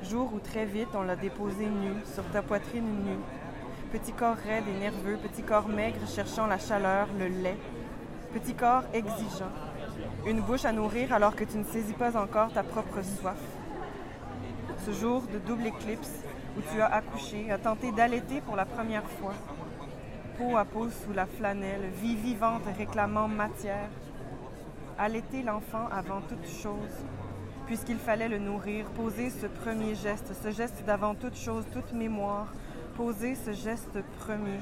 [0.03, 3.44] Jour où très vite on l'a déposé nu, sur ta poitrine nue.
[3.95, 7.55] Petit corps raide et nerveux, petit corps maigre cherchant la chaleur, le lait.
[8.33, 9.53] Petit corps exigeant.
[10.27, 13.39] Une bouche à nourrir alors que tu ne saisis pas encore ta propre soif.
[14.85, 16.11] Ce jour de double éclipse
[16.57, 19.33] où tu as accouché, as tenté d'allaiter pour la première fois
[20.37, 23.89] peau à peau sous la flanelle, vie vivante réclamant matière.
[24.99, 27.05] Allaiter l'enfant avant toute chose,
[27.65, 32.51] puisqu'il fallait le nourrir, poser ce premier geste, ce geste d'avant toute chose, toute mémoire,
[32.95, 34.59] poser ce geste premier,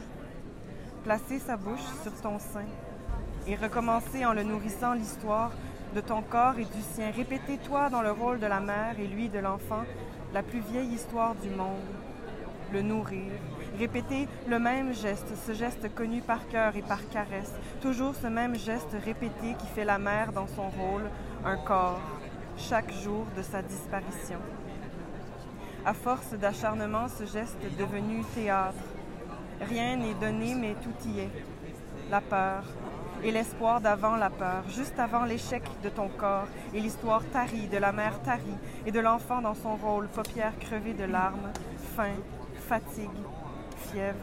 [1.04, 2.66] placer sa bouche sur ton sein
[3.48, 5.52] et recommencer en le nourrissant l'histoire
[5.96, 7.12] de ton corps et du sien.
[7.16, 9.84] Répétez toi dans le rôle de la mère et lui de l'enfant
[10.34, 11.82] la plus vieille histoire du monde,
[12.72, 13.32] le nourrir,
[13.78, 18.56] Répéter le même geste, ce geste connu par cœur et par caresse, toujours ce même
[18.56, 21.10] geste répété qui fait la mère dans son rôle,
[21.44, 22.00] un corps,
[22.56, 24.38] chaque jour de sa disparition.
[25.86, 28.78] À force d'acharnement, ce geste est devenu théâtre.
[29.60, 31.32] Rien n'est donné, mais tout y est.
[32.10, 32.64] La peur
[33.22, 37.78] et l'espoir d'avant la peur, juste avant l'échec de ton corps et l'histoire tarie de
[37.78, 41.52] la mère tarie et de l'enfant dans son rôle, paupières crevées de larmes,
[41.96, 42.16] faim,
[42.68, 43.10] fatigue,
[43.78, 44.18] fièvre,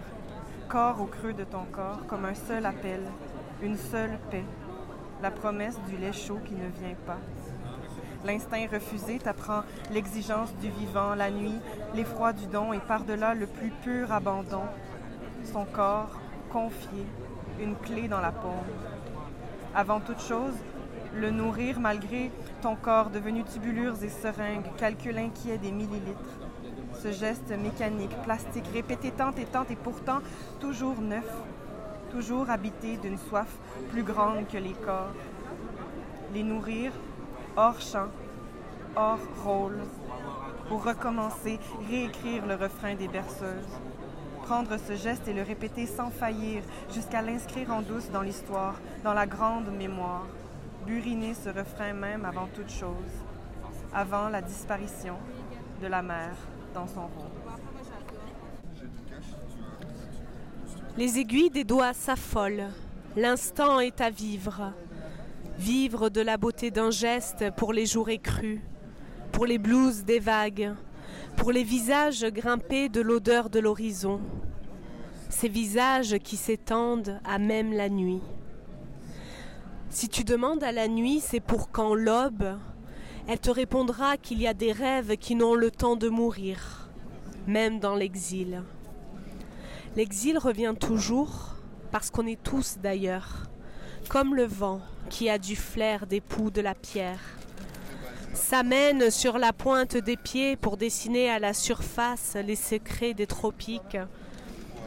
[0.68, 3.00] corps au creux de ton corps, comme un seul appel,
[3.62, 4.44] une seule paix,
[5.22, 7.18] la promesse du lait chaud qui ne vient pas.
[8.24, 11.58] L'instinct refusé t'apprend l'exigence du vivant, la nuit,
[11.94, 14.64] l'effroi du don et par-delà le plus pur abandon.
[15.44, 16.10] Son corps
[16.50, 17.06] confié,
[17.60, 18.52] une clé dans la paume.
[19.74, 20.54] Avant toute chose,
[21.14, 22.30] le nourrir malgré
[22.62, 26.38] ton corps devenu tubulures et seringues, calcul inquiet des millilitres
[27.02, 30.18] ce geste mécanique, plastique, répété tant et tant et pourtant
[30.60, 31.28] toujours neuf,
[32.10, 33.48] toujours habité d'une soif
[33.90, 35.14] plus grande que les corps.
[36.34, 36.92] Les nourrir
[37.56, 38.08] hors champ,
[38.96, 39.78] hors rôle,
[40.68, 41.58] pour recommencer,
[41.88, 43.80] réécrire le refrain des berceuses.
[44.42, 49.14] Prendre ce geste et le répéter sans faillir, jusqu'à l'inscrire en douce dans l'histoire, dans
[49.14, 50.26] la grande mémoire.
[50.86, 53.12] Buriner ce refrain même avant toute chose.
[53.92, 55.16] avant la disparition
[55.82, 56.36] de la mer
[56.74, 57.30] dans son rond.
[60.96, 62.68] Les aiguilles des doigts s'affolent.
[63.16, 64.72] L'instant est à vivre.
[65.60, 68.62] Vivre de la beauté d'un geste pour les jours écrus,
[69.30, 70.72] pour les blouses des vagues,
[71.36, 74.22] pour les visages grimpés de l'odeur de l'horizon.
[75.28, 78.22] Ces visages qui s'étendent à même la nuit.
[79.90, 82.56] Si tu demandes à la nuit, c'est pour quand l'aube,
[83.28, 86.88] elle te répondra qu'il y a des rêves qui n'ont le temps de mourir,
[87.46, 88.62] même dans l'exil.
[89.94, 91.56] L'exil revient toujours,
[91.90, 93.49] parce qu'on est tous d'ailleurs,
[94.10, 97.20] comme le vent qui a du flair des poux de la pierre.
[98.34, 103.96] S'amène sur la pointe des pieds pour dessiner à la surface les secrets des tropiques,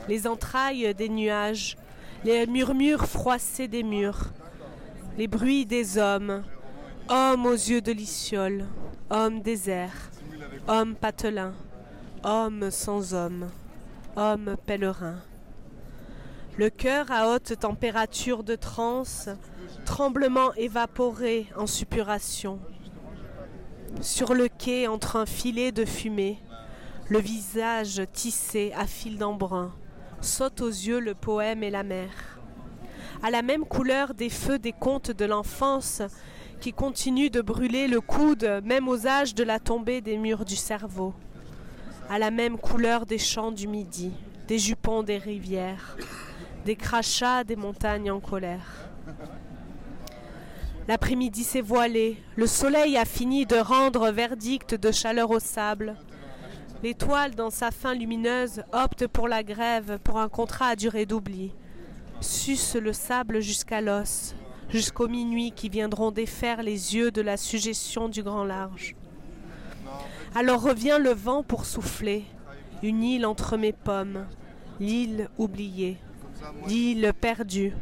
[0.10, 1.78] les entrailles des nuages,
[2.26, 4.34] les murmures froissés des murs,
[5.18, 6.44] les bruits des hommes,
[7.08, 8.66] hommes aux yeux de liciole,
[9.10, 10.12] hommes désert,
[10.68, 11.54] hommes patelins,
[12.26, 13.50] hommes sans hommes,
[14.18, 15.22] hommes pèlerins.
[16.56, 19.28] Le cœur à haute température de transe,
[19.86, 22.60] tremblement évaporé en suppuration.
[24.02, 26.38] Sur le quai entre un filet de fumée,
[27.10, 29.74] le visage tissé à fil d'embrun,
[30.22, 32.40] saute aux yeux le poème et la mer.
[33.24, 36.04] À la même couleur des feux des contes de l'enfance
[36.62, 40.56] qui continuent de brûler le coude même aux âges de la tombée des murs du
[40.56, 41.16] cerveau.
[42.12, 44.12] À la même couleur des champs du midi,
[44.48, 45.98] des jupons des rivières,
[46.66, 48.90] des crachats des montagnes en colère.
[50.88, 55.96] L'après-midi s'est voilé, le soleil a fini de rendre verdict de chaleur au sable.
[56.84, 61.54] L'étoile, dans sa fin lumineuse, opte pour la grève, pour un contrat à durée d'oubli.
[62.20, 64.36] Suce le sable jusqu'à l'os,
[64.70, 68.96] jusqu'aux minuit qui viendront défaire les yeux de la suggestion du grand large.
[70.36, 72.26] Alors revient le vent pour souffler,
[72.82, 74.26] une île entre mes pommes,
[74.82, 75.98] l'île oubliée,
[76.68, 77.74] l'île perdue,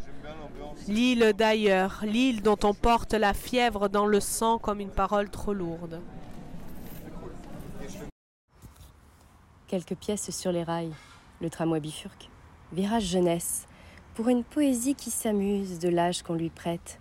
[0.88, 5.54] l'île d'ailleurs, l'île dont on porte la fièvre dans le sang comme une parole trop
[5.54, 6.02] lourde.
[9.68, 10.94] Quelques pièces sur les rails,
[11.40, 12.30] le tramway bifurque,
[12.74, 13.68] virage jeunesse,
[14.16, 17.00] pour une poésie qui s'amuse de l'âge qu'on lui prête.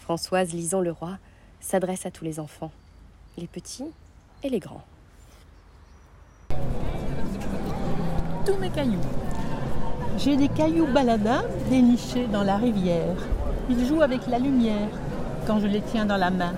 [0.00, 1.18] Françoise, lisant le roi,
[1.60, 2.72] s'adresse à tous les enfants,
[3.36, 3.92] les petits
[4.42, 4.84] et les grands.
[8.44, 8.98] Tous mes cailloux.
[10.18, 13.16] J'ai des cailloux baladins dénichés dans la rivière.
[13.70, 14.88] Ils jouent avec la lumière
[15.46, 16.52] quand je les tiens dans la main.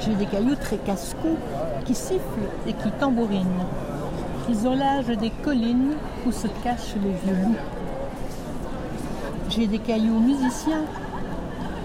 [0.00, 1.36] J'ai des cailloux très casse-cou
[1.84, 3.64] qui sifflent et qui tambourinent.
[4.50, 5.92] Ils ont l'âge des collines
[6.26, 7.56] où se cachent les vieux loups.
[9.48, 10.84] J'ai des cailloux musiciens.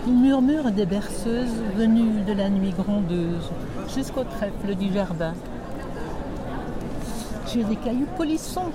[0.07, 3.51] Ils murmurent des berceuses venues de la nuit grondeuse
[3.95, 5.33] jusqu'au trèfle du jardin.
[7.53, 8.71] J'ai des cailloux polissons,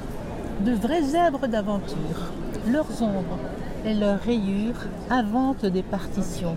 [0.61, 2.31] de vrais zèbres d'aventure.
[2.71, 3.39] Leurs ombres
[3.85, 6.57] et leurs rayures inventent des partitions.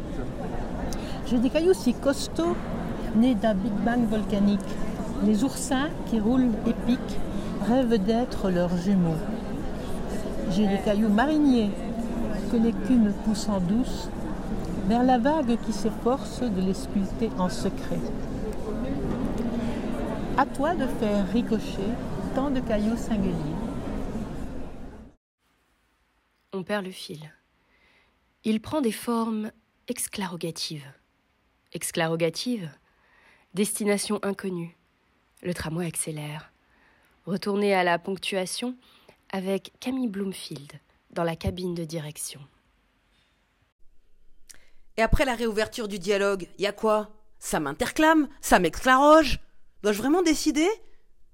[1.25, 2.55] J'ai des cailloux si costauds,
[3.15, 4.59] nés d'un Big Bang volcanique.
[5.25, 7.19] Les oursins qui roulent épiques
[7.67, 9.17] rêvent d'être leurs jumeaux.
[10.51, 11.71] J'ai des cailloux mariniers
[12.51, 14.09] que l'écume pousse en douce
[14.87, 17.99] vers la vague qui s'efforce de les sculpter en secret.
[20.37, 21.89] À toi de faire ricocher
[22.35, 23.33] tant de cailloux singuliers.
[26.53, 27.33] On le fil.
[28.43, 29.51] Il prend des formes
[29.87, 30.91] exclarogatives.
[31.73, 32.69] Exclarogative,
[33.53, 34.75] destination inconnue.
[35.41, 36.51] Le tramway accélère.
[37.25, 38.75] Retourner à la ponctuation
[39.29, 40.73] avec Camille Bloomfield
[41.11, 42.39] dans la cabine de direction.
[44.97, 47.11] Et après la réouverture du dialogue, y a quoi?
[47.39, 48.27] Ça m'interclame?
[48.41, 49.39] Ça m'exclaroge?
[49.83, 50.67] Dois-je vraiment décider?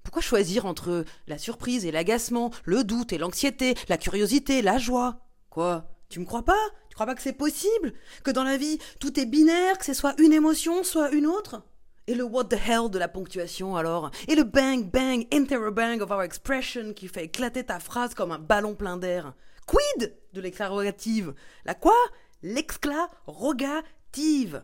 [0.03, 5.21] Pourquoi choisir entre la surprise et l'agacement, le doute et l'anxiété, la curiosité, la joie?
[5.49, 5.89] Quoi?
[6.09, 6.59] Tu me crois pas?
[6.89, 7.93] Tu crois pas que c'est possible?
[8.23, 11.63] Que dans la vie, tout est binaire, que c'est soit une émotion, soit une autre?
[12.05, 14.11] Et le what the hell de la ponctuation alors?
[14.27, 18.39] Et le bang bang interrobang of our expression qui fait éclater ta phrase comme un
[18.39, 19.33] ballon plein d'air?
[19.65, 21.33] Quid de l'exclarogative?
[21.63, 21.95] La quoi?
[22.41, 24.63] L'exclarogative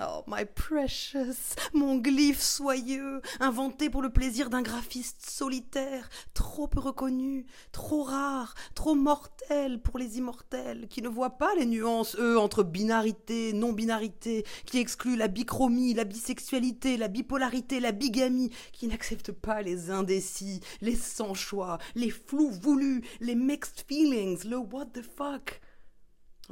[0.00, 6.80] Oh, my precious, mon glyphe soyeux, inventé pour le plaisir d'un graphiste solitaire, trop peu
[6.80, 12.38] reconnu, trop rare, trop mortel pour les immortels, qui ne voient pas les nuances, eux,
[12.38, 19.32] entre binarité, non-binarité, qui excluent la bichromie, la bisexualité, la bipolarité, la bigamie, qui n'acceptent
[19.32, 25.60] pas les indécis, les sans-choix, les flous voulus, les mixed feelings, le what the fuck.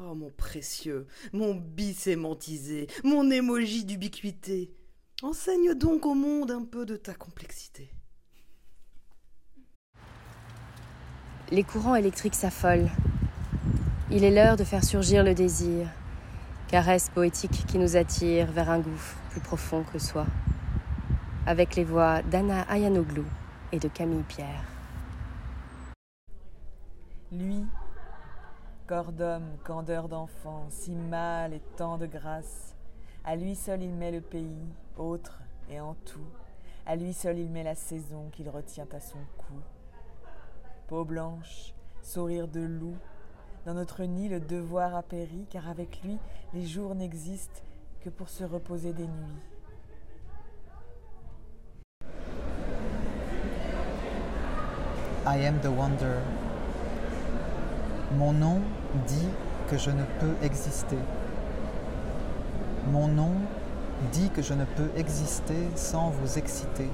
[0.03, 4.73] Oh mon précieux, mon bisémantisé, mon émoji d'ubiquité.
[5.23, 7.91] Enseigne donc au monde un peu de ta complexité.
[11.51, 12.89] Les courants électriques s'affolent.
[14.11, 15.87] Il est l'heure de faire surgir le désir,
[16.69, 20.27] caresse poétique qui nous attire vers un gouffre plus profond que soi,
[21.47, 23.27] avec les voix d'Anna Ayanoglou
[23.71, 24.65] et de Camille Pierre.
[27.33, 27.67] Lui,
[28.91, 32.75] corps d'homme, candeur d'enfant, si mâle et tant de grâce,
[33.25, 34.67] à lui seul il met le pays,
[34.97, 35.39] autre
[35.71, 36.27] et en tout,
[36.87, 39.55] à lui seul il met la saison qu'il retient à son cou.
[40.89, 41.73] Peau blanche,
[42.03, 42.97] sourire de loup,
[43.65, 46.19] dans notre nid le devoir a péri, car avec lui
[46.53, 47.63] les jours n'existent
[48.01, 49.41] que pour se reposer des nuits.
[55.25, 56.21] I am the wonder.
[58.17, 58.61] Mon nom
[59.07, 59.29] dit
[59.71, 60.99] que je ne peux exister.
[62.91, 63.35] Mon nom
[64.13, 66.89] dit que je ne peux exister sans vous exciter.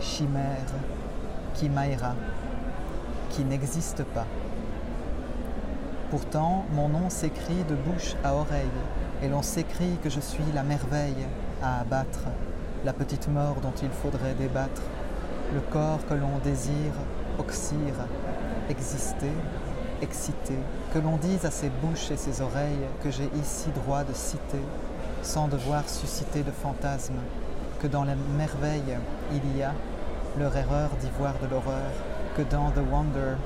[0.00, 0.72] Chimère,
[1.56, 2.14] chimaira,
[3.30, 4.26] qui n'existe pas.
[6.10, 8.78] Pourtant, mon nom s'écrit de bouche à oreille,
[9.22, 11.26] et l'on s'écrit que je suis la merveille
[11.62, 12.26] à abattre,
[12.84, 14.82] la petite mort dont il faudrait débattre,
[15.52, 16.92] le corps que l'on désire
[17.38, 18.06] oxyre,
[18.68, 19.32] exister,
[20.02, 20.58] exciter,
[20.92, 24.62] que l'on dise à ses bouches et ses oreilles que j'ai ici droit de citer,
[25.22, 27.20] sans devoir susciter de fantasmes,
[27.80, 28.98] que dans la merveille
[29.32, 29.72] il y a
[30.38, 31.92] leur erreur d'y voir de l'horreur,
[32.36, 33.36] que dans The Wonder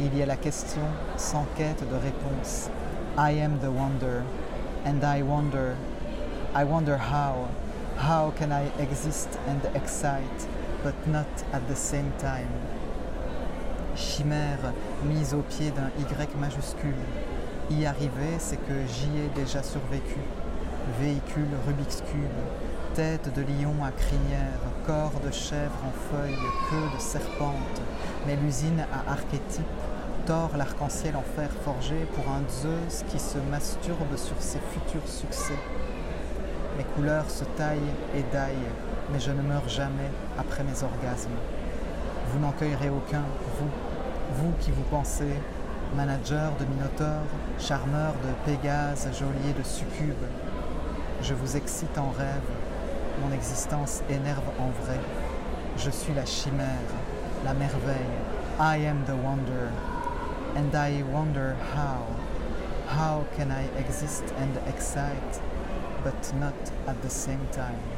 [0.00, 0.82] il y a la question
[1.16, 2.70] sans quête de réponse.
[3.16, 4.22] I am the wonder,
[4.86, 5.74] and I wonder,
[6.54, 7.48] I wonder how,
[7.98, 10.46] how can I exist and excite,
[10.84, 12.77] but not at the same time
[13.98, 14.72] chimère
[15.04, 16.94] mise au pied d'un Y majuscule.
[17.70, 20.20] Y arriver, c'est que j'y ai déjà survécu.
[21.00, 22.40] Véhicule Rubik's Cube,
[22.94, 26.38] tête de lion à crinière, corps de chèvre en feuille,
[26.70, 27.82] queue de serpente.
[28.26, 29.66] Mais l'usine à archétype
[30.26, 35.56] tord l'arc-en-ciel en fer forgé pour un Zeus qui se masturbe sur ses futurs succès.
[36.76, 38.72] Mes couleurs se taillent et daillent,
[39.10, 41.38] mais je ne meurs jamais après mes orgasmes.
[42.30, 43.24] Vous n'en cueillerez aucun,
[43.58, 43.70] vous,
[44.38, 45.34] vous qui vous pensez
[45.96, 47.26] manager de Minotaure,
[47.58, 50.24] charmeur de Pégase, geôlier de Succube.
[51.22, 52.48] Je vous excite en rêve,
[53.20, 55.00] mon existence énerve en vrai.
[55.76, 56.88] Je suis la chimère,
[57.44, 58.14] la merveille.
[58.60, 59.72] I am the wonder,
[60.56, 62.04] and I wonder how.
[62.86, 65.40] How can I exist and excite,
[66.04, 66.54] but not
[66.86, 67.97] at the same time?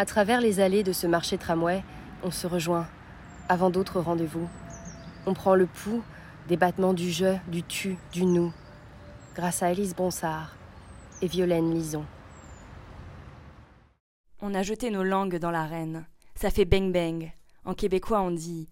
[0.00, 1.84] À travers les allées de ce marché tramway,
[2.22, 2.88] on se rejoint,
[3.50, 4.48] avant d'autres rendez-vous.
[5.26, 6.02] On prend le pouls
[6.48, 8.50] des battements du je, du tu, du nous,
[9.34, 10.56] grâce à Élise Bonsard
[11.20, 12.06] et Violaine Lison.
[14.40, 16.06] On a jeté nos langues dans l'arène.
[16.34, 17.30] Ça fait bang bang.
[17.66, 18.70] En québécois, on dit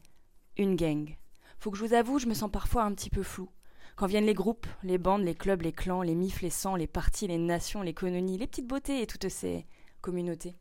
[0.57, 1.15] une gang.
[1.59, 3.51] Faut que je vous avoue, je me sens parfois un petit peu flou.
[3.97, 6.87] Quand viennent les groupes, les bandes, les clubs, les clans, les mifs, les sangs, les
[6.87, 9.67] partis, les nations, les colonies, les petites beautés et toutes ces
[10.01, 10.57] communautés.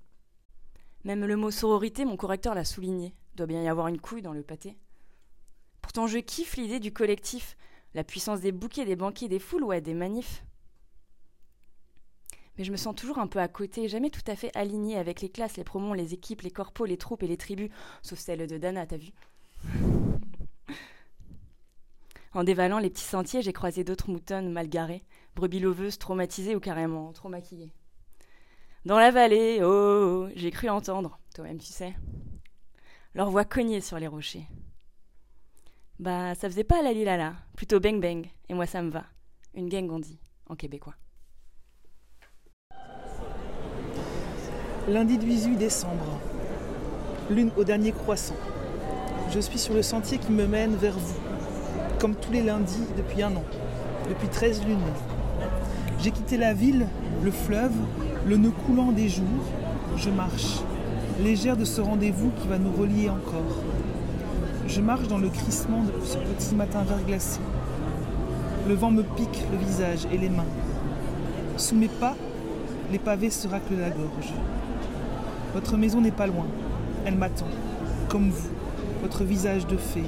[1.04, 3.14] Même le mot sororité, mon correcteur l'a souligné.
[3.36, 4.78] Doit bien y avoir une couille dans le pâté.
[5.82, 7.56] Pourtant, je kiffe l'idée du collectif,
[7.94, 10.44] la puissance des bouquets, des banquiers, des foules, ouais, des manifs.
[12.58, 15.22] Mais je me sens toujours un peu à côté, jamais tout à fait alignée avec
[15.22, 17.70] les classes, les promos, les équipes, les corpos, les troupes et les tribus,
[18.02, 19.12] sauf celle de Dana, t'as vu
[22.34, 25.04] En dévalant les petits sentiers, j'ai croisé d'autres moutonnes mal garées,
[25.36, 27.72] brebis loveuses, traumatisées ou carrément trop maquillées.
[28.88, 31.94] Dans la vallée, oh, oh, j'ai cru entendre, toi-même tu sais,
[33.16, 34.48] leur voix cognait sur les rochers.
[36.00, 39.04] Bah, ça faisait pas la lilala, plutôt bang bang, et moi ça me va.
[39.56, 39.92] Une gang
[40.48, 40.96] en québécois.
[44.88, 46.22] Lundi 18 décembre,
[47.30, 48.38] lune au dernier croissant.
[49.32, 51.20] Je suis sur le sentier qui me mène vers vous,
[52.00, 53.44] comme tous les lundis depuis un an,
[54.08, 54.80] depuis 13 lunes.
[56.00, 56.88] J'ai quitté la ville,
[57.22, 57.76] le fleuve,
[58.28, 59.26] le nœud coulant des jours.
[59.96, 60.60] Je marche,
[61.24, 63.64] légère de ce rendez-vous qui va nous relier encore.
[64.68, 67.40] Je marche dans le crissement de ce petit matin verglacé.
[68.68, 70.44] Le vent me pique le visage et les mains.
[71.56, 72.16] Sous mes pas,
[72.92, 74.34] les pavés se raclent la gorge.
[75.54, 76.46] Votre maison n'est pas loin.
[77.06, 77.48] Elle m'attend,
[78.10, 78.50] comme vous,
[79.02, 80.04] votre visage de fée.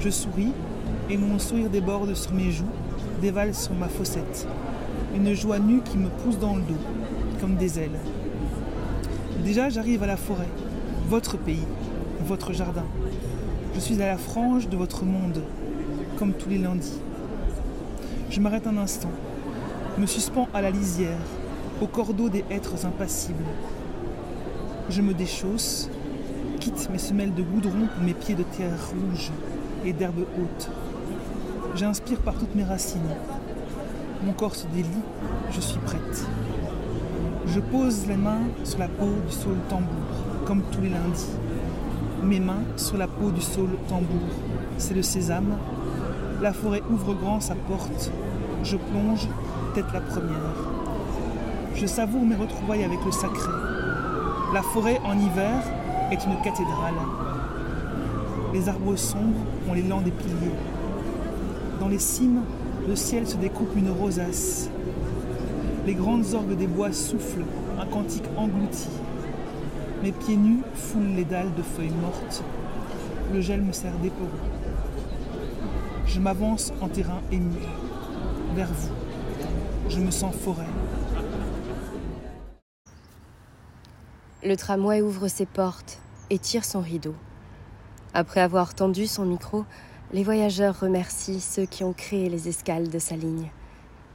[0.00, 0.52] Je souris
[1.10, 2.64] et mon sourire déborde sur mes joues,
[3.20, 4.48] dévale sur ma fossette.
[5.14, 6.74] Une joie nue qui me pousse dans le dos,
[7.48, 7.98] des ailes.
[9.44, 10.48] Déjà, j'arrive à la forêt,
[11.08, 11.66] votre pays,
[12.26, 12.84] votre jardin.
[13.74, 15.42] Je suis à la frange de votre monde,
[16.18, 16.98] comme tous les lundis.
[18.30, 19.10] Je m'arrête un instant.
[19.98, 21.18] me suspends à la lisière,
[21.82, 23.44] au cordeau des êtres impassibles.
[24.88, 25.88] Je me déchausse,
[26.60, 29.30] quitte mes semelles de goudron pour mes pieds de terre rouge
[29.84, 30.70] et d'herbe haute.
[31.74, 33.00] J'inspire par toutes mes racines.
[34.24, 34.88] Mon corps se délie,
[35.52, 36.26] je suis prête.
[37.46, 39.88] Je pose les mains sur la peau du saule tambour,
[40.46, 41.28] comme tous les lundis.
[42.22, 44.28] Mes mains sur la peau du saule tambour.
[44.78, 45.58] C'est le sésame.
[46.40, 48.10] La forêt ouvre grand sa porte.
[48.62, 49.28] Je plonge,
[49.74, 50.54] tête la première.
[51.74, 53.52] Je savoure mes retrouvailles avec le sacré.
[54.54, 55.62] La forêt en hiver
[56.10, 56.94] est une cathédrale.
[58.54, 60.54] Les arbres sombres ont l'élan des piliers.
[61.78, 62.40] Dans les cimes,
[62.88, 64.70] le ciel se découpe une rosace.
[65.86, 67.44] Les grandes orgues des bois soufflent,
[67.78, 68.88] un cantique englouti.
[70.02, 72.42] Mes pieds nus foulent les dalles de feuilles mortes.
[73.34, 74.28] Le gel me sert d'éperon.
[76.06, 77.58] Je m'avance en terrain ému,
[78.54, 78.94] vers vous.
[79.90, 80.64] Je me sens forêt.
[84.42, 85.98] Le tramway ouvre ses portes
[86.30, 87.14] et tire son rideau.
[88.14, 89.66] Après avoir tendu son micro,
[90.14, 93.50] les voyageurs remercient ceux qui ont créé les escales de sa ligne.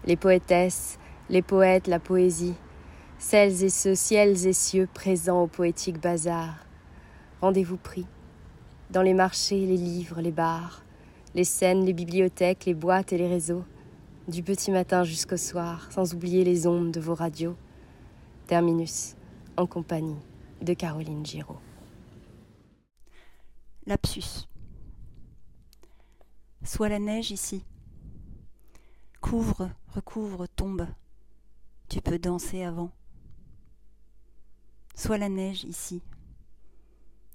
[0.06, 0.98] Les poétesses,
[1.30, 2.56] les poètes, la poésie,
[3.20, 6.66] celles et ceux ciels et cieux présents au poétique bazar.
[7.42, 8.08] Rendez-vous pris.
[8.90, 10.84] Dans les marchés, les livres, les bars,
[11.36, 13.64] les scènes, les bibliothèques, les boîtes et les réseaux,
[14.28, 17.56] du petit matin jusqu'au soir, sans oublier les ondes de vos radios.
[18.48, 19.16] Terminus,
[19.58, 20.18] en compagnie
[20.62, 21.60] de Caroline Giraud.
[23.86, 24.48] Lapsus.
[26.64, 27.64] Soit la neige ici.
[29.22, 30.88] Couvre, recouvre, tombe.
[31.90, 32.92] Tu peux danser avant.
[34.94, 36.04] Soit la neige ici.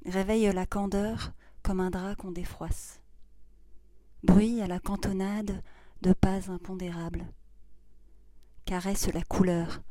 [0.07, 1.33] Réveille la candeur
[1.65, 3.01] comme un drap qu'on défroisse.
[4.23, 5.61] Bruit à la cantonade
[6.03, 7.27] de pas impondérables.
[8.65, 9.83] Caresse la couleur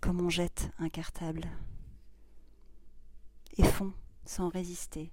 [0.00, 1.48] comme on jette un cartable.
[3.56, 3.92] Et fond
[4.24, 5.12] sans résister.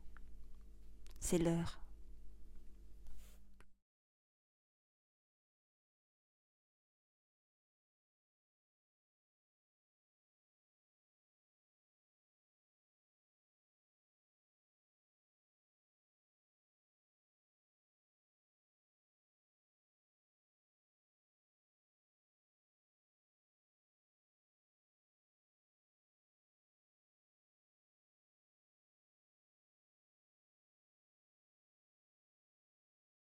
[1.19, 1.80] C'est l'heure.